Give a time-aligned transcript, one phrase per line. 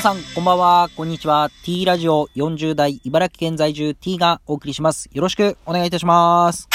[0.00, 1.50] 皆さん、こんばんは、こんにちは。
[1.62, 5.10] T ラジオ40代茨城県在住 T がお送りします。
[5.12, 6.70] よろしくお願いいたします。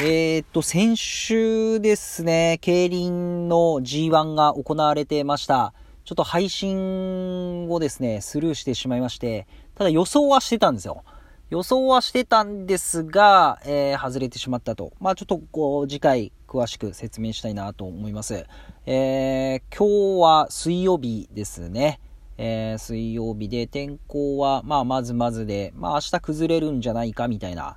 [0.00, 5.74] えー、っと、先週ですね、競輪の G1 が行われてました。
[6.04, 9.46] ちょっと配信をですね、スルーしてしまいまして、
[9.76, 11.04] ただ予想はしてたんですよ。
[11.50, 14.92] 予想はしてたんですが、えー、外れてしまったと。
[14.98, 18.44] まあちょっとこう、次回詳しく説明したいなと思います。
[18.84, 22.00] えー、今日は水曜日ですね。
[22.36, 27.76] えー、水曜日で天候は、まあまずまずで、まあ明日崩れるんじゃないかみたいな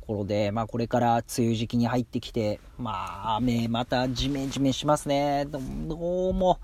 [0.00, 5.44] ところで、まあこれから梅雨時期に入ってきて、まあ雨またジメジメしますね。
[5.46, 6.60] どうも、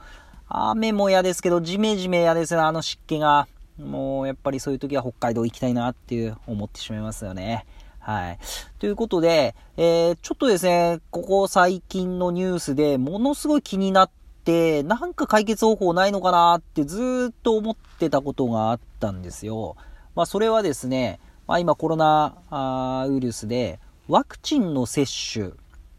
[0.47, 3.49] 雨も嫌ですけど、ジメジメ嫌ですね、あの湿気が。
[3.77, 7.67] もうやっぱりそういう時は北海道行きたいなっていう思ってしまいますよね。
[8.01, 8.39] はい。
[8.79, 14.11] ということで、えー、ちょっとですね、ここ最近のニュースでものすごい気になっ
[14.45, 19.77] て、なんか解決方法ないのかなってずっと思ってたことがあったんですよ。
[20.15, 25.51] まあそれはですね、まあ今コロナウイルスでワクチンの接種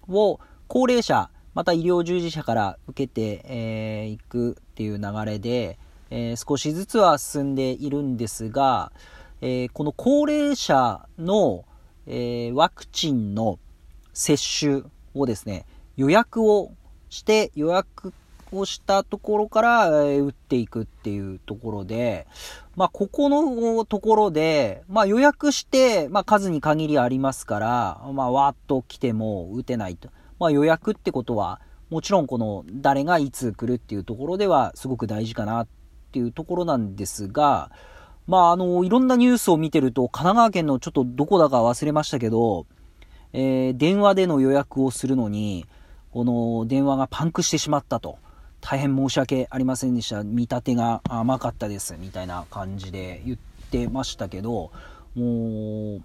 [0.09, 5.77] を高齢者、また医療従事者から受けてい、えー、くっていう流れで、
[6.09, 8.91] えー、少しずつは進んでいるんですが、
[9.41, 11.65] えー、この高齢者の、
[12.07, 13.59] えー、ワクチンの
[14.13, 15.65] 接種をですね、
[15.97, 16.71] 予約を
[17.09, 18.13] して、予約
[18.51, 22.27] をしたところから、え、打っていくっていうところで、
[22.75, 30.09] まあ、ここのところで、まあ、予約して、まあ、数に限りありますから、まあ、わーっと来ても打てないと。
[30.39, 35.67] まあ、予約ってことは、もちろんこの誰がいつ来るっていうところではすごく大事かなっ
[36.13, 37.69] ていうところなんですが、
[38.31, 42.65] まあ、あの、いろんなニュースを見てると、神奈川県のちょっとどこだか忘れましたけど、
[43.33, 45.65] えー、電話での予約をするのに、
[46.13, 48.19] この電話がパンクしてしまったと。
[48.61, 50.23] 大変申し訳ありませんでした。
[50.23, 51.97] 見立てが甘かったです。
[51.99, 53.37] みたいな感じで言っ
[53.69, 54.71] てましたけど、
[55.13, 56.01] もう、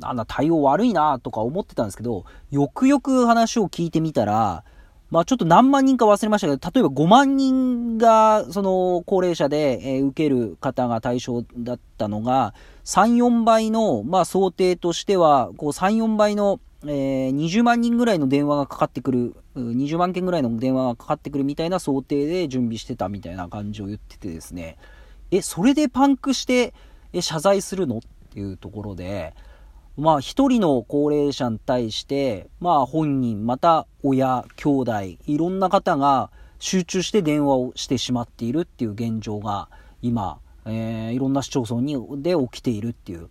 [0.00, 4.64] なんだ、対応悪いなとか思ってたんですけど、よくよく話を聞いてみたら、
[5.10, 24.76] まあちょっと何万人か忘れましたけど、例えば5万人が、その高齢者で、えー、受ける方が対象だったのが、3、4倍の、まあ想定としては、こう3、4倍の、えー、20万人ぐらいの電話がかかってくる、20万件ぐらいの電話がかかってくるみたいな想定で準備してたみたいな感じを言っててですね、
[25.30, 26.74] え、それでパンクして、
[27.12, 27.98] え、謝罪するの？
[27.98, 28.00] っ
[28.36, 29.34] ていうところで、
[29.96, 39.68] まあ一人の高齢者に対して、まあ本人、また親、兄弟、いろんな方が集中して電話をしてしまっているっていう現状が
[40.02, 43.28] 今、えー、いろんな市町村にで起きているっていう。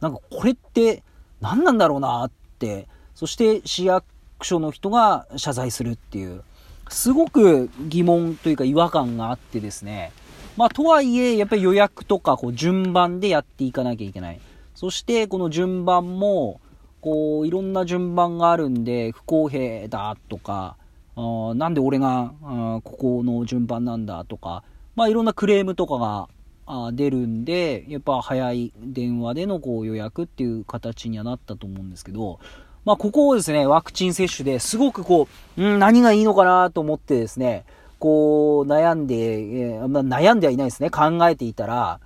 [0.00, 1.02] なんかこれって
[1.40, 4.04] 何なんだろうなって、そして市役
[4.42, 6.42] 所の人が謝罪するっていう、
[6.88, 10.12] すごく疑問というか違和感があってですね。
[10.58, 14.40] まあとはいえ、やっぱり予約とかこう順番でやっていかなきゃいけない。
[14.76, 16.60] そして、この順番も、
[17.00, 20.76] こう、いろんな順番があるんで、不公平だとか、
[21.16, 24.62] あなんで俺があここの順番なんだとか、
[24.94, 26.28] まあいろんなクレームとかが
[26.66, 32.38] あ出るんで、やっぱ早い電話でのこう予約っていう形にはなったと思うんですけど、
[32.84, 35.26] まあここをですね、ワクチン接種ですごくこ
[35.56, 37.64] う、うん、何がいいのかなと思ってですね、
[37.98, 41.98] こう悩んで、えーまあ、悩んではいないですね、考えていたら、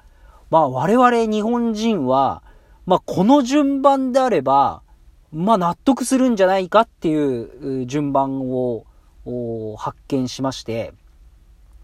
[0.50, 2.42] まあ我々日本人は、
[2.90, 4.82] まあ、この順番であれば、
[5.30, 8.84] まあ、納得するんじゃないかっていう順番を
[9.78, 10.92] 発見しまして、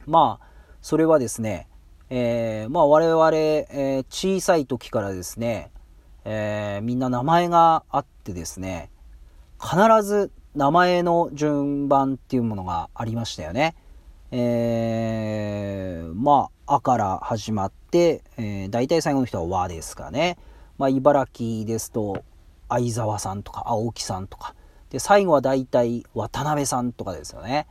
[0.05, 0.47] まあ、
[0.83, 1.69] それはですね、
[2.11, 5.71] えー、まあ、我々、えー、小さい時からですね、
[6.25, 8.91] えー、みんな名前があってですね、
[9.62, 13.77] 必ず名前の順番っていうものがありましたよね。
[14.33, 20.37] えー、まあ、あから始まって、えー、大体最後の人は和ですかね。
[20.78, 22.25] まあ、茨城ですと、
[22.69, 24.55] 相沢さんとか青木さんとか。
[24.90, 27.67] で、最後は大体渡辺さんとかですよね。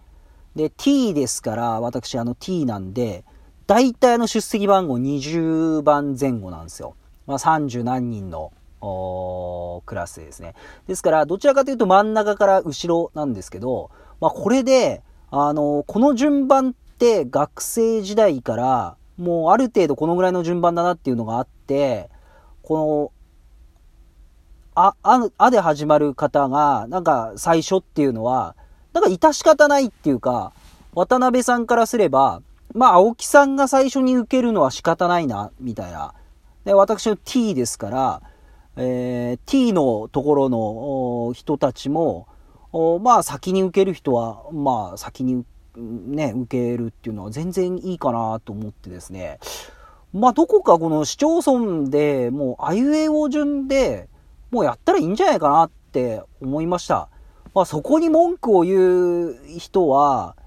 [0.55, 3.23] で、t ですから、私あの t なんで、
[3.67, 6.95] 大体の出席番号20番前後なんですよ。
[7.25, 8.51] まあ、30何人の
[9.85, 10.53] クラスですね。
[10.87, 13.89] ですから、どちらかというと真ん中から後ろなんですけど、
[14.21, 22.09] まあ、これで、あの、この順番って学生時代から、もうある程度このぐらいの順番だなっていうのがあって、
[22.65, 23.11] この、
[24.73, 28.55] あ、あ、あで始まる方が、なんか最初っていうのは、
[28.91, 30.51] なんか致し方ないっていうか、
[30.95, 32.41] 渡辺さんからすれば、
[32.73, 36.15] まあ青木さんが最初に受けるのは仕方ないな、みたいな。
[36.65, 38.21] で、私の T ですから、
[38.77, 42.27] えー、T のところの人たちも、
[43.01, 45.45] まあ先に受ける人は、まあ先に
[45.77, 49.39] ね、受けるっていうのは全然いいかなと思ってですね。
[50.15, 54.07] まあ、どこかこの市町村でもう、あいうえお順で、
[54.49, 57.09] もうやったらいいんじゃないかなって思いました。
[57.53, 60.37] まあ、そこに文句を言う人は、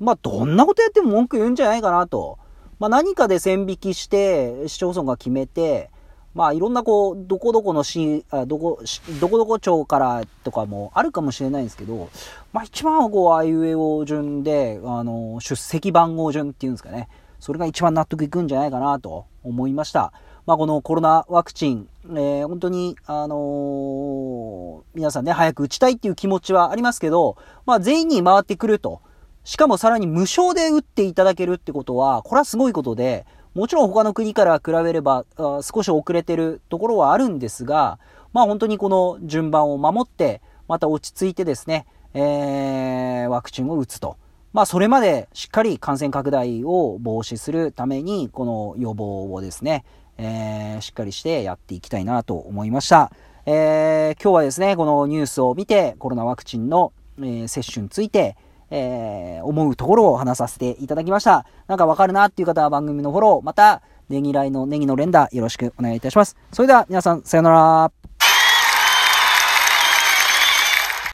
[0.00, 2.40] まあ、どんなことやっても文句言うんじゃないかなと。
[2.80, 5.90] まあ、何かで線引きして、市町村が決めて、
[6.34, 8.80] まあ、いろんなこう、どこどこの市、あどこ、
[9.20, 12.08] どこどこ町からとかもあるかもしれないんですけど、
[12.52, 17.08] まあ、一番はこう、あいうえお順で、あの、出席番号順っていうんですかね。
[17.44, 20.14] それが一番納得いくんじゃないかなと思いました。
[20.46, 27.36] まあ、このコロナワクチン、えー、本当に、あのー、皆さんね、早く打ちたいっていう気持ちはありますけど、
[27.66, 29.02] まあ、全員に回ってくると。
[29.44, 37.98] しかもさらに無償で打っていただけるってことは、これはすごいことで、もちろん他の国から比べれば少し遅れてるところはあるんですが、
[38.32, 44.16] まあ本当にこの順番を守って、また落ち着いてですね、えー、ワクチンを打つと。
[44.54, 49.84] まあそれまでしっかり感染拡大を防止するために、この予防をですね、
[50.16, 53.10] えー、しっかりしてやっていきたいなと思いました。
[53.46, 58.36] えー、今日はですね、このニュースを見て、コロナワクチンの、えー、接種について、
[58.70, 61.46] えー、思うところを話させていただきました。
[61.66, 66.36] なんかわかるなっていう方は番組のフォロー、また、ネギライのネギの連打よろしくお願いいたします。
[66.52, 68.03] それでは皆さん、さよなら。